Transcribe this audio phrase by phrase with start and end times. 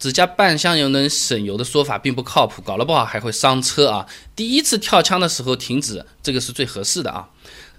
[0.00, 4.06] 只加半箱油能省油的说法并不靠谱，搞得不好还会伤车啊。
[4.34, 7.28] 第一次跳枪的时候停止，这个是最合适的啊。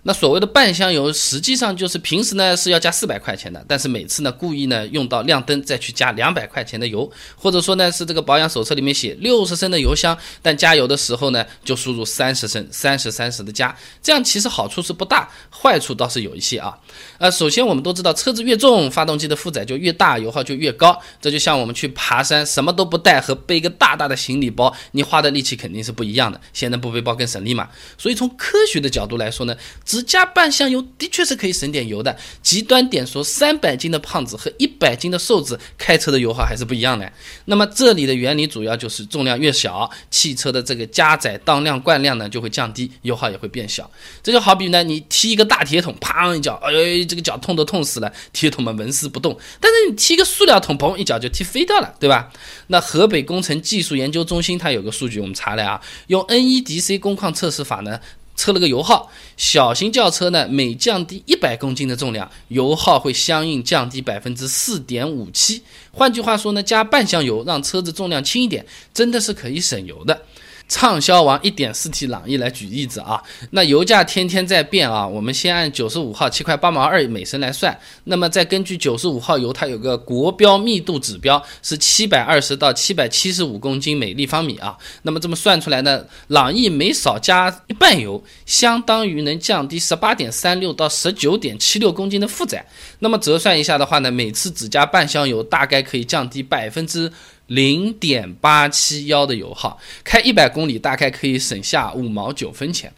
[0.03, 16.76] 那所谓的半箱油，实际上就是平时呢是要加四百块钱的，但是每次呢故意呢用到亮灯再去加两百块钱的油，或者说呢是这个保养手册里面写六十升的油箱，但加油的时候呢就输入三十升，三十三十的加，这样其实好处是不大，坏处倒是有一些啊。
[17.20, 27.70] 呃，首先我们都知道车子越重，发动机的负载就越大，油耗就越高，这就像我们去爬山什么都不带和背一个大大的行李包，你花的力气肯定是不一样的，显得不背包更省力嘛。
[27.99, 29.55] 所以从科学的角度来说呢。
[29.91, 32.16] 只加半箱油的确是可以省点油的。
[32.41, 37.12] 极端点说，三百斤的胖子和一百斤的瘦子开车的油耗还是不一样的。
[37.44, 43.91] 那么这里的原理主要就是重量越小，汽车的这个加载当量灌量呢就会降低，油耗也会变小。
[44.23, 49.38] 这就好比呢，你踢一个大铁桶，砰一脚，哎呦，这个脚痛都痛死了，铁桶嘛纹丝不动。
[49.59, 52.31] 但是你踢个塑料桶，砰一脚就踢飞掉了，对吧？
[52.67, 58.00] 那河北工程技术研究中心它有个数据，我们查来啊，用 NEDC 工况测试法呢。
[58.42, 65.61] 测了个油耗，小型轿车呢，每降低一百公斤的重量，油耗会相应降低百分之四点五七。
[65.92, 70.23] 换句话说呢，加半箱油，让车子重量轻一点，真的是可以省油的。
[70.72, 92.66] 畅销王一点四 T 朗逸来举例子啊，那油价天天在变啊，我们先按九十五号七块八毛二每升来算，那么再根据九十五号油，它有个国标密度指标是七百二十到七百七十五公斤每立方米啊，那么这么算出来呢，朗逸每少加一半油，相当于能降低十八点三六到十九点七六公斤的负载，
[93.00, 97.11] 那么折算一下的话呢，每次只加半箱油，大概可以降低百分之。
[97.52, 102.94] 零点八七幺的油耗，开一百公里大概可以省下五毛九分钱。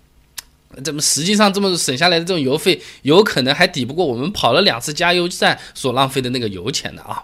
[0.84, 7.24] 怎么实际上这么省下来的这种油费，有可能还抵不过我们跑了两次加油站所浪费的那个油钱的啊。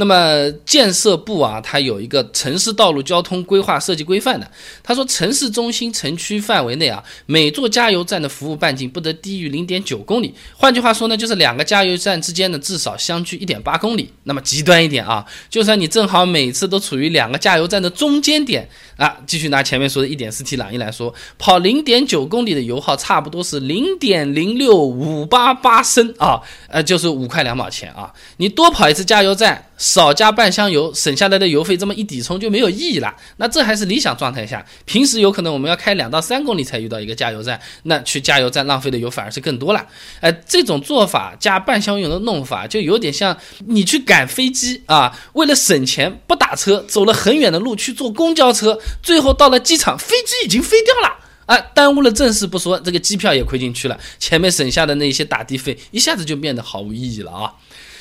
[0.00, 4.48] 那么建设部啊，它有一个城市道路交通规划设计规范的。
[4.80, 10.32] 他说，城市中心城区范围内啊，每座加油站的服务半径不得低于零点九公里。
[10.56, 14.08] 换句话说呢，就是两个加油站之间呢至少相距一点八公里。
[14.22, 28.14] 那么极端一点啊，就算你正好每次都处于两个加油站的中间点啊，继续拿前面说的一点四 T 朗逸来说，跑零点九公里的油耗差不多是零点零六五八八升啊，呃，就是五块两毛钱啊。
[28.36, 29.64] 你多跑一次加油站。
[29.78, 33.14] 少加半箱油，省下来的油费这么一抵充就没有意义了。
[33.36, 39.86] 那这还是理想状态下，平时有可能我们要开两到三公里才遇到一个加油站，那去加油站浪费的油反而是更多了。
[40.20, 43.36] 哎，这种做法加半箱油的弄法，就有点像
[43.66, 57.54] 你去赶飞机啊，为了省钱不打车，走了很远的路去坐公交车，最后到了机场，飞机已经飞掉了，啊，耽误了正事不说，这个机票也亏进去了，前面省下的那些打的费一下子就变得毫无意义了啊。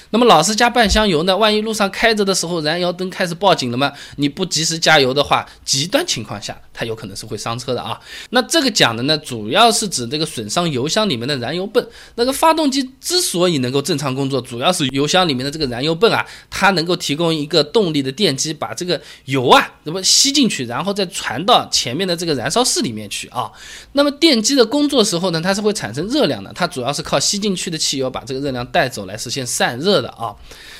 [0.09, 1.35] 那么老是加半箱油呢？
[1.35, 3.91] 万一路上开着的时候燃油灯开始报警了吗？
[4.15, 7.99] 你不及时加油的话，极端情况下它有可能是会伤车的啊。
[8.29, 11.85] 那这个讲的呢，主要是指这个损伤油箱里面的燃油泵。
[12.15, 23.51] 那个发动机之所以能够正常工作，主要是油箱里面的这个燃油泵啊，它能够提供一个动力的电机，把这个油啊，那么吸进去，然后再传到前面的这个燃烧室里面去啊。
[23.91, 29.97] 那么电机的工作时候呢，它是会产生热量的，它主要是靠吸进去的汽油把这个热量带走来实现散热。
[29.97, 30.35] 的啊，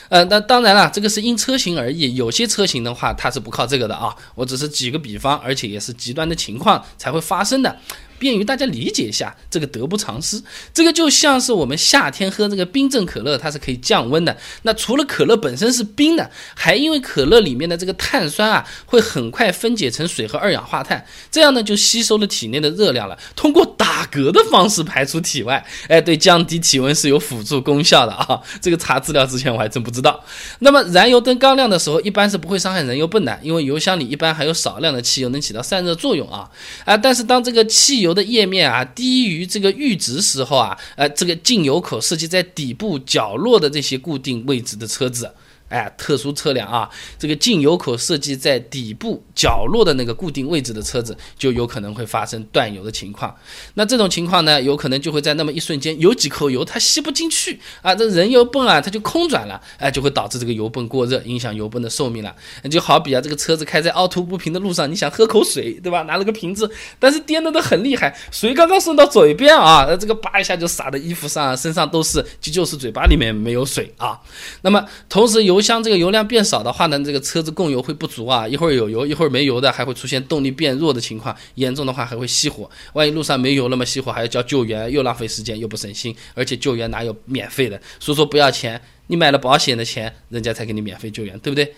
[0.09, 4.15] 呃，那当然了，这个是因车型而异，有些车型的话，它是不靠这个的啊。
[4.35, 7.77] 我只是举个比方，而且也是极端的情况才会发生的。
[8.19, 10.41] 便于大家理解一下，这个得不偿失。
[10.73, 14.35] 这个就像是我们夏天喝这个冰镇可乐，它是可以降温的。
[14.63, 25.65] 那除了可乐本身是冰的，还因为可乐里面的这个碳酸啊，会很快分解成水和二氧化碳，这样呢就吸收了体内的热量了，通过打嗝的方式排出体外。
[25.87, 28.41] 哎，对降低体温是有辅助功效的啊。
[28.61, 30.23] 这个查资料之前我还真不知道。
[30.59, 36.49] 那么燃油灯刚亮的时候，一般是不会伤害燃油泵的，因为油箱里一般还有少量的汽油能起到散热作用啊。
[36.85, 45.29] 啊，但是当这个汽油油的液面啊低于这个阈值时候啊，呃，这个进油口设计在底部角落的这些固定位置的车子。
[45.69, 46.89] 哎，特殊车辆啊，
[47.19, 53.35] 这个进油口设计在底部角落的那个固定位置的车子，就有可能会发生断油的情况。
[53.73, 62.33] 那这种情况呢，有可能就会在那么一瞬间，有几口油它吸不进去啊，这人油泵啊，它就空转了，哎，就会导致这个油泵过热，影响油泵的寿命了。
[62.71, 66.03] 就好比啊，这个车子开在凹凸不平的路上，你想喝口水，对吧？
[66.03, 74.17] 拿了个瓶子，但是颠的都很厉害，水刚刚送到嘴边啊，呃，这个叭一下就洒的衣服上、身上都是，就就是嘴巴里面没有水啊。
[74.61, 75.56] 那么同时油。
[75.57, 82.69] 油箱这个油量变少的话呢，这个车子供油会不足啊，一会儿有油，一会儿没油的，还会出现动力变弱的情况，严重的话还会熄火。
[82.93, 87.81] 万一路上没油了嘛，熄火还要叫救援，又浪费时间又不省心，而且救援哪有免费的？
[87.99, 91.73] 说说不要钱，你买了保险的钱，人家才给你免费救援，对不对？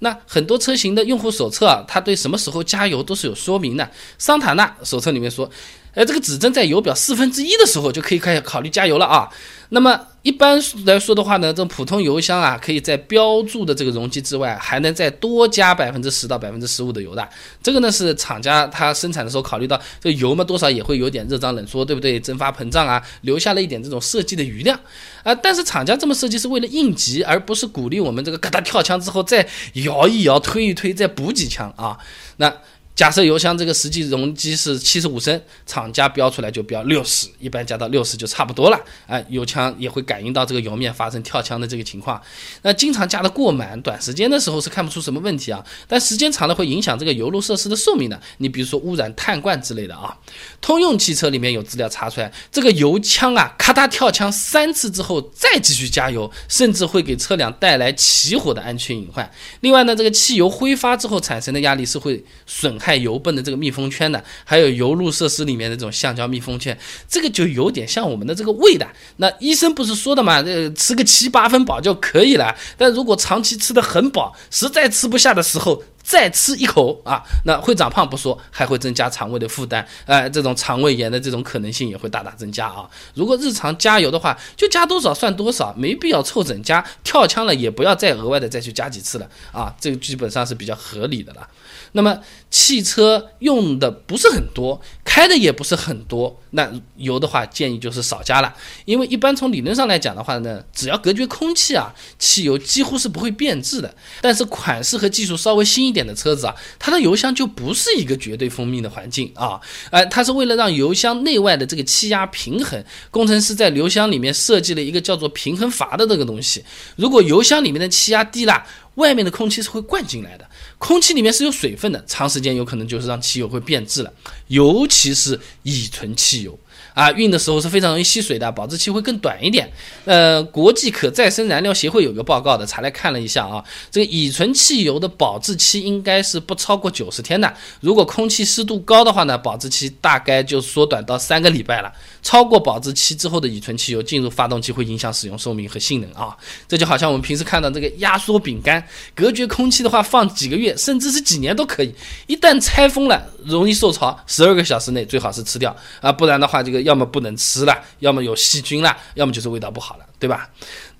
[0.00, 3.90] 那很多车型的用户手册啊，它对什么时候加油都是有说明的。
[4.18, 5.50] 桑塔纳手册里面说。
[5.94, 9.28] 哎，这个指针在油表四分之一的时候就可以开始考虑加油了啊。
[9.68, 17.26] 那么一般来说的话呢，这种普通油箱啊，可以在标注的这个容积之外，还能再多加百分之十到百分之十五的油的。
[17.62, 22.20] 这个呢是厂家它生产的时候考虑到这油嘛，多少也会有点热胀冷缩，对不对？
[22.20, 24.78] 蒸发膨胀啊，留下了一点这种设计的余量
[25.22, 25.34] 啊。
[25.34, 31.98] 但是厂家这么设计是为了应急，而不是鼓励我们这个嘎哒跳枪之后再摇一摇、推一推、再补几枪啊。
[32.36, 32.50] 那。
[32.94, 38.78] 假设油箱这个实际容积是七十五升，厂家标出来就标六十，一般加到六十就差不多了。
[39.06, 42.20] 啊，油枪也会感应到这个油面发生跳枪的这个情况。
[42.60, 48.20] 那经常加的过满，短时间的时候是看不出什么问题啊，但时间长了会影响这个油路设施的寿命的。
[48.36, 50.14] 你比如说污染碳罐之类的啊。
[50.60, 59.28] 通用汽车里面有资料查出来，这个油枪啊，咔嗒跳枪三次之后再继续加油，甚至会给车辆带来起火的安全隐患。
[59.60, 62.78] 另外呢，这个汽油挥发之后产生的压力是会损。
[62.82, 66.76] 太油泵的这个密封圈的，还有油路设施里面的这种橡胶密封圈，
[67.08, 68.84] 这个就有点像我们的这个胃的。
[69.18, 72.52] 那医生不是说的嘛，这吃个七八分饱就可以了。
[72.76, 82.88] 但如果长期吃的很饱，实在吃不下的时候，再吃一口啊，那会长胖不说，还会增加肠胃的负担，哎，这种肠胃炎的这种可能性也会大大增加啊。
[83.14, 86.84] 如果日常加油的话，就加多少算多少，没必要凑整加。
[87.04, 91.48] 跳枪了也不要再额外的再去加几次了啊，这个基本上是比较合理的了。
[91.92, 92.18] 那么
[92.50, 94.80] 汽车用的不是很多，
[95.14, 98.50] 开的也不是很多，那油的话建议就是少加了，
[98.86, 103.94] 因为一般从理论上来讲的话呢，只要隔绝空气啊，汽油几乎是不会变质的。
[104.22, 109.60] 但是款式和技术稍微新一点的车子啊，它的油箱就不是一个绝对封闭的环境啊，
[109.90, 116.64] 哎，它是为了让油箱内外的这个气压平衡，工程师在油箱里面设计了一个叫做平衡阀的这个东西，
[116.96, 118.64] 如果油箱里面的气压低了。
[118.96, 120.46] 外面的空气是会灌进来的，
[120.82, 124.12] 空气里面是有水分的，长时间有可能就是让汽油会变质了，
[124.48, 126.58] 尤其是乙醇汽油。
[126.92, 129.70] 啊，运的时候是非常容易吸水的，保质期会更短一点。
[130.04, 137.54] 呃，国际可再生燃料协会有个报告的，查来看了一下啊，这个乙醇汽油的保质期应该是不超过九十天的。
[137.80, 141.90] 如果空气湿度高的话呢，保质期大概就缩短到三个礼拜了。
[142.22, 146.36] 超过保质期之后的乙醇汽油进入发动机会影响使用寿命和性能啊。
[146.68, 151.94] 这就好像我们平时看到这个压缩饼干，隔绝空气的话，放几个月甚至是几年都可以。
[152.26, 156.82] 一旦拆封了，容易受潮，十二个小时内最好是吃掉啊，不然的话这个。
[156.82, 160.50] 要么不能吃了，要么有细菌了，要么就是味道不好了，对吧？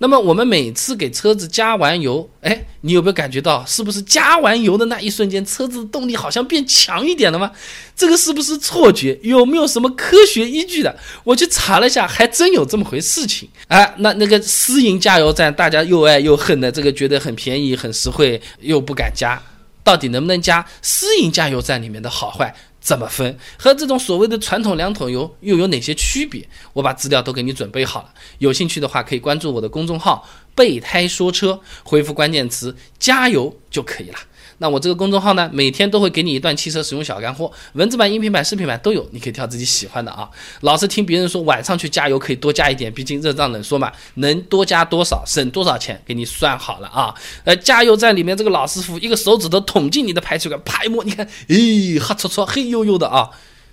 [0.03, 7.49] 那么我们每次给车子加完油，哎，你有没有感觉到，是不是加完油的那一瞬间，车子的动力好像变强一点了吗？
[7.95, 9.17] 这个是不是错觉？
[9.23, 10.93] 有没有什么科学依据的？
[11.23, 13.93] 我去查了一下，还真有这么回事情啊。
[13.99, 19.41] 那那个私营加油站，大家又爱又恨的，这个觉得很便宜、很实惠，又不敢加，
[19.85, 20.65] 到底能不能加？
[20.81, 22.53] 私营加油站里面的好坏？
[22.83, 23.37] 怎么分？
[23.57, 26.45] 和这种所谓的传统两桶油又有哪些区别？
[26.73, 34.19] 我把资料都给你准备好了，有兴趣的话可以关注我的公众号“备胎说车”，回复关键词“加油”就可以了。
[34.59, 40.29] 那我这个公众号呢，每天都会给你一段汽车使用小干货，文字版、音频版、视频版都有，你可以挑自己喜欢的啊。
[40.61, 47.13] 老是听别人说晚上去加油可以多加一点，毕竟热胀冷缩嘛，能多加多少，省多少钱，给你算好了啊。
[47.43, 53.29] 呃，加油站里面这个老师傅一个手指头捅进你的排气管，啪一摸，你看，咦，黑戳戳、黑黝黝的啊。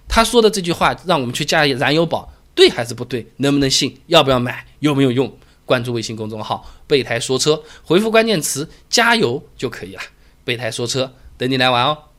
[0.08, 3.26] 他说的这句话，让我们去加燃油宝，对还是不对？
[3.36, 3.96] 能不能信？
[4.06, 4.66] 要不要买？
[4.80, 5.32] 有没有用？
[5.64, 10.02] 关注微信公众号“备胎说车”，回复关键词“加油”就可以了。
[10.50, 12.09] 备胎说车，等你来玩哦。